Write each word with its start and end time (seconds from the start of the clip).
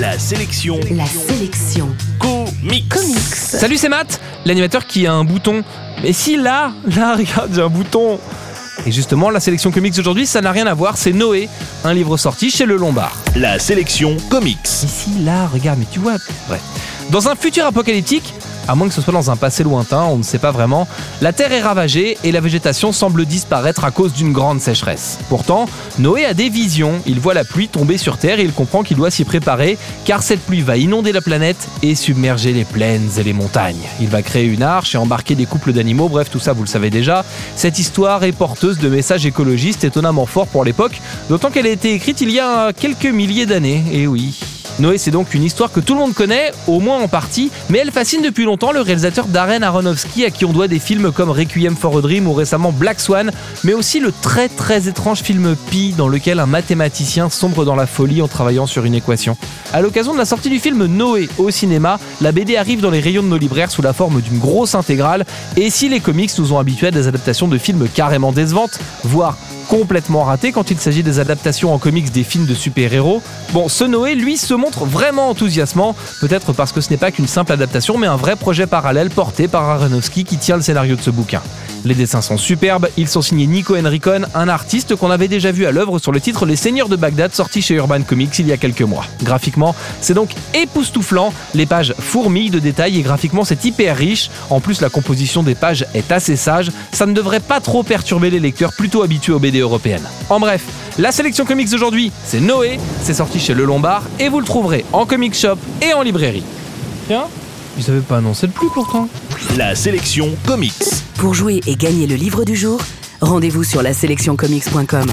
La 0.00 0.18
sélection 0.18 0.80
La 0.92 1.04
sélection 1.04 1.88
comics. 2.18 2.88
comics. 2.88 3.18
Salut, 3.34 3.76
c'est 3.76 3.90
Matt, 3.90 4.18
l'animateur 4.46 4.86
qui 4.86 5.06
a 5.06 5.12
un 5.12 5.24
bouton. 5.24 5.62
Mais 6.02 6.14
si 6.14 6.36
là, 6.36 6.72
là, 6.96 7.16
regarde, 7.18 7.50
j'ai 7.54 7.60
un 7.60 7.68
bouton. 7.68 8.18
Et 8.86 8.92
justement, 8.92 9.28
la 9.28 9.40
sélection 9.40 9.70
comics 9.70 9.94
aujourd'hui, 9.98 10.26
ça 10.26 10.40
n'a 10.40 10.52
rien 10.52 10.66
à 10.66 10.72
voir, 10.72 10.96
c'est 10.96 11.12
Noé, 11.12 11.50
un 11.84 11.92
livre 11.92 12.16
sorti 12.16 12.50
chez 12.50 12.64
Le 12.64 12.76
Lombard. 12.76 13.14
La 13.36 13.58
sélection 13.58 14.16
comics. 14.30 14.56
Mais 14.82 14.88
si 14.88 15.22
là, 15.22 15.46
regarde, 15.52 15.78
mais 15.78 15.86
tu 15.90 15.98
vois. 15.98 16.16
Ouais. 16.48 16.60
Dans 17.10 17.28
un 17.28 17.34
futur 17.36 17.66
apocalyptique, 17.66 18.32
à 18.70 18.76
moins 18.76 18.86
que 18.86 18.94
ce 18.94 19.02
soit 19.02 19.12
dans 19.12 19.32
un 19.32 19.36
passé 19.36 19.64
lointain, 19.64 20.04
on 20.04 20.16
ne 20.16 20.22
sait 20.22 20.38
pas 20.38 20.52
vraiment, 20.52 20.86
la 21.20 21.32
Terre 21.32 21.52
est 21.52 21.60
ravagée 21.60 22.16
et 22.22 22.30
la 22.30 22.40
végétation 22.40 22.92
semble 22.92 23.26
disparaître 23.26 23.84
à 23.84 23.90
cause 23.90 24.12
d'une 24.12 24.32
grande 24.32 24.60
sécheresse. 24.60 25.18
Pourtant, 25.28 25.66
Noé 25.98 26.24
a 26.24 26.34
des 26.34 26.48
visions, 26.50 27.02
il 27.04 27.18
voit 27.18 27.34
la 27.34 27.42
pluie 27.42 27.66
tomber 27.66 27.98
sur 27.98 28.16
Terre 28.16 28.38
et 28.38 28.44
il 28.44 28.52
comprend 28.52 28.84
qu'il 28.84 28.96
doit 28.96 29.10
s'y 29.10 29.24
préparer, 29.24 29.76
car 30.04 30.22
cette 30.22 30.38
pluie 30.38 30.60
va 30.60 30.76
inonder 30.76 31.10
la 31.10 31.20
planète 31.20 31.68
et 31.82 31.96
submerger 31.96 32.52
les 32.52 32.64
plaines 32.64 33.10
et 33.18 33.24
les 33.24 33.32
montagnes. 33.32 33.88
Il 34.00 34.06
va 34.06 34.22
créer 34.22 34.44
une 34.44 34.62
arche 34.62 34.94
et 34.94 34.98
embarquer 34.98 35.34
des 35.34 35.46
couples 35.46 35.72
d'animaux, 35.72 36.08
bref, 36.08 36.30
tout 36.30 36.38
ça 36.38 36.52
vous 36.52 36.62
le 36.62 36.68
savez 36.68 36.90
déjà. 36.90 37.24
Cette 37.56 37.80
histoire 37.80 38.22
est 38.22 38.30
porteuse 38.30 38.78
de 38.78 38.88
messages 38.88 39.26
écologistes 39.26 39.82
étonnamment 39.82 40.26
forts 40.26 40.46
pour 40.46 40.62
l'époque, 40.62 41.00
d'autant 41.28 41.50
qu'elle 41.50 41.66
a 41.66 41.70
été 41.70 41.92
écrite 41.92 42.20
il 42.20 42.30
y 42.30 42.38
a 42.38 42.72
quelques 42.72 43.06
milliers 43.06 43.46
d'années, 43.46 43.82
et 43.90 44.06
oui. 44.06 44.38
Noé, 44.80 44.98
c'est 44.98 45.10
donc 45.10 45.34
une 45.34 45.44
histoire 45.44 45.70
que 45.70 45.80
tout 45.80 45.94
le 45.94 46.00
monde 46.00 46.14
connaît, 46.14 46.52
au 46.66 46.80
moins 46.80 46.98
en 46.98 47.08
partie, 47.08 47.50
mais 47.68 47.78
elle 47.78 47.90
fascine 47.90 48.22
depuis 48.22 48.44
longtemps 48.44 48.72
le 48.72 48.80
réalisateur 48.80 49.26
Darren 49.26 49.62
Aronofsky, 49.62 50.24
à 50.24 50.30
qui 50.30 50.44
on 50.44 50.52
doit 50.52 50.68
des 50.68 50.78
films 50.78 51.12
comme 51.12 51.30
Requiem 51.30 51.76
for 51.76 51.98
a 51.98 52.00
Dream 52.00 52.26
ou 52.26 52.32
récemment 52.32 52.72
Black 52.72 52.98
Swan, 52.98 53.30
mais 53.62 53.74
aussi 53.74 54.00
le 54.00 54.12
très 54.12 54.48
très 54.48 54.88
étrange 54.88 55.20
film 55.20 55.54
Pi, 55.70 55.94
dans 55.96 56.08
lequel 56.08 56.40
un 56.40 56.46
mathématicien 56.46 57.28
sombre 57.28 57.64
dans 57.64 57.76
la 57.76 57.86
folie 57.86 58.22
en 58.22 58.28
travaillant 58.28 58.66
sur 58.66 58.84
une 58.84 58.94
équation. 58.94 59.36
À 59.72 59.82
l'occasion 59.82 60.14
de 60.14 60.18
la 60.18 60.24
sortie 60.24 60.48
du 60.48 60.58
film 60.58 60.86
Noé 60.86 61.28
au 61.38 61.50
cinéma, 61.50 62.00
la 62.20 62.32
BD 62.32 62.56
arrive 62.56 62.80
dans 62.80 62.90
les 62.90 63.00
rayons 63.00 63.22
de 63.22 63.28
nos 63.28 63.38
libraires 63.38 63.70
sous 63.70 63.82
la 63.82 63.92
forme 63.92 64.20
d'une 64.22 64.38
grosse 64.38 64.74
intégrale, 64.74 65.26
et 65.56 65.68
si 65.68 65.88
les 65.88 66.00
comics 66.00 66.30
nous 66.38 66.52
ont 66.52 66.58
habitués 66.58 66.88
à 66.88 66.90
des 66.90 67.06
adaptations 67.06 67.48
de 67.48 67.58
films 67.58 67.86
carrément 67.94 68.32
décevantes, 68.32 68.78
voire 69.04 69.36
complètement 69.70 70.24
raté 70.24 70.50
quand 70.50 70.72
il 70.72 70.80
s'agit 70.80 71.04
des 71.04 71.20
adaptations 71.20 71.72
en 71.72 71.78
comics 71.78 72.10
des 72.10 72.24
films 72.24 72.44
de 72.44 72.54
super-héros. 72.54 73.22
Bon, 73.52 73.68
ce 73.68 73.84
Noé, 73.84 74.16
lui, 74.16 74.36
se 74.36 74.52
montre 74.52 74.84
vraiment 74.84 75.30
enthousiasmant, 75.30 75.94
peut-être 76.20 76.52
parce 76.52 76.72
que 76.72 76.80
ce 76.80 76.90
n'est 76.90 76.96
pas 76.96 77.12
qu'une 77.12 77.28
simple 77.28 77.52
adaptation, 77.52 77.96
mais 77.96 78.08
un 78.08 78.16
vrai 78.16 78.34
projet 78.34 78.66
parallèle 78.66 79.10
porté 79.10 79.46
par 79.46 79.62
Aronofsky 79.70 80.24
qui 80.24 80.38
tient 80.38 80.56
le 80.56 80.62
scénario 80.62 80.96
de 80.96 81.00
ce 81.00 81.10
bouquin. 81.10 81.40
Les 81.84 81.94
dessins 81.94 82.20
sont 82.20 82.36
superbes, 82.36 82.88
ils 82.98 83.08
sont 83.08 83.22
signés 83.22 83.46
Nico 83.46 83.76
Enricon, 83.76 84.22
un 84.34 84.48
artiste 84.48 84.96
qu'on 84.96 85.10
avait 85.10 85.28
déjà 85.28 85.50
vu 85.50 85.64
à 85.64 85.72
l'œuvre 85.72 85.98
sur 85.98 86.12
le 86.12 86.20
titre 86.20 86.44
Les 86.44 86.56
Seigneurs 86.56 86.90
de 86.90 86.96
Bagdad 86.96 87.32
sorti 87.32 87.62
chez 87.62 87.74
Urban 87.74 88.02
Comics 88.02 88.38
il 88.38 88.48
y 88.48 88.52
a 88.52 88.58
quelques 88.58 88.82
mois. 88.82 89.06
Graphiquement, 89.22 89.74
c'est 90.00 90.12
donc 90.12 90.34
époustouflant, 90.52 91.32
les 91.54 91.64
pages 91.64 91.94
fourmillent 91.98 92.50
de 92.50 92.58
détails 92.58 92.98
et 92.98 93.02
graphiquement 93.02 93.44
c'est 93.44 93.64
hyper 93.64 93.96
riche, 93.96 94.30
en 94.50 94.60
plus 94.60 94.82
la 94.82 94.90
composition 94.90 95.42
des 95.42 95.54
pages 95.54 95.86
est 95.94 96.12
assez 96.12 96.36
sage, 96.36 96.70
ça 96.92 97.06
ne 97.06 97.14
devrait 97.14 97.40
pas 97.40 97.60
trop 97.60 97.82
perturber 97.82 98.28
les 98.28 98.40
lecteurs 98.40 98.72
plutôt 98.76 99.02
habitués 99.02 99.32
aux 99.32 99.38
BD 99.38 99.59
européennes. 99.60 100.06
En 100.28 100.40
bref, 100.40 100.64
la 100.98 101.12
sélection 101.12 101.44
comics 101.44 101.70
d'aujourd'hui, 101.70 102.12
c'est 102.24 102.40
Noé, 102.40 102.78
c'est 103.02 103.14
sorti 103.14 103.38
chez 103.40 103.54
Le 103.54 103.64
Lombard 103.64 104.02
et 104.18 104.28
vous 104.28 104.40
le 104.40 104.46
trouverez 104.46 104.84
en 104.92 105.06
comic 105.06 105.34
shop 105.34 105.56
et 105.82 105.92
en 105.94 106.02
librairie. 106.02 106.44
Tiens, 107.06 107.26
ils 107.78 107.90
avaient 107.90 108.00
pas 108.00 108.18
annoncé 108.18 108.46
le 108.46 108.52
plus 108.52 108.68
pourtant. 108.74 109.08
La 109.56 109.74
sélection 109.74 110.30
comics. 110.46 110.74
Pour 111.16 111.34
jouer 111.34 111.60
et 111.66 111.76
gagner 111.76 112.06
le 112.06 112.16
livre 112.16 112.44
du 112.44 112.56
jour, 112.56 112.80
rendez-vous 113.20 113.64
sur 113.64 113.82
la 113.82 113.92
sélectioncomics.com. 113.92 115.06